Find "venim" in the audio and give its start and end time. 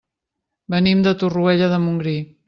0.73-1.03